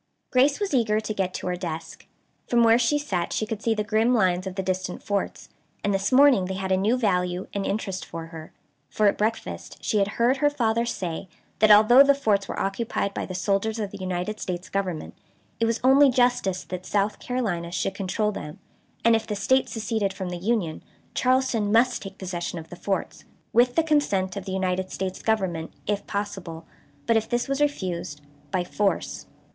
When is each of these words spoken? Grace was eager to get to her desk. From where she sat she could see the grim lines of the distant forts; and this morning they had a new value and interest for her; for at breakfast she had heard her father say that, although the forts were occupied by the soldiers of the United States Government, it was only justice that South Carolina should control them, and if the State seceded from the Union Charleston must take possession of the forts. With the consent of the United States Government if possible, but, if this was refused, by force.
Grace 0.31 0.59
was 0.59 0.73
eager 0.73 0.99
to 0.99 1.13
get 1.13 1.31
to 1.31 1.45
her 1.45 1.55
desk. 1.55 2.07
From 2.47 2.63
where 2.63 2.79
she 2.79 2.97
sat 2.97 3.31
she 3.31 3.45
could 3.45 3.61
see 3.61 3.75
the 3.75 3.83
grim 3.83 4.15
lines 4.15 4.47
of 4.47 4.55
the 4.55 4.63
distant 4.63 5.03
forts; 5.03 5.49
and 5.83 5.93
this 5.93 6.11
morning 6.11 6.45
they 6.45 6.55
had 6.55 6.71
a 6.71 6.75
new 6.75 6.97
value 6.97 7.45
and 7.53 7.67
interest 7.67 8.03
for 8.03 8.25
her; 8.33 8.51
for 8.89 9.05
at 9.05 9.15
breakfast 9.15 9.77
she 9.83 9.99
had 9.99 10.07
heard 10.17 10.37
her 10.37 10.49
father 10.49 10.87
say 10.87 11.29
that, 11.59 11.69
although 11.69 12.01
the 12.01 12.15
forts 12.15 12.47
were 12.47 12.59
occupied 12.59 13.13
by 13.13 13.27
the 13.27 13.35
soldiers 13.35 13.77
of 13.77 13.91
the 13.91 13.99
United 13.99 14.39
States 14.39 14.69
Government, 14.69 15.13
it 15.59 15.65
was 15.67 15.79
only 15.83 16.09
justice 16.09 16.63
that 16.63 16.83
South 16.87 17.19
Carolina 17.19 17.71
should 17.71 17.93
control 17.93 18.31
them, 18.31 18.57
and 19.05 19.15
if 19.15 19.27
the 19.27 19.35
State 19.35 19.69
seceded 19.69 20.13
from 20.13 20.29
the 20.29 20.37
Union 20.37 20.81
Charleston 21.13 21.71
must 21.71 22.01
take 22.01 22.17
possession 22.17 22.57
of 22.57 22.69
the 22.71 22.75
forts. 22.75 23.23
With 23.53 23.75
the 23.75 23.83
consent 23.83 24.35
of 24.35 24.45
the 24.45 24.51
United 24.51 24.91
States 24.91 25.21
Government 25.21 25.71
if 25.85 26.07
possible, 26.07 26.65
but, 27.05 27.17
if 27.17 27.29
this 27.29 27.47
was 27.47 27.61
refused, 27.61 28.21
by 28.49 28.63
force. 28.63 29.27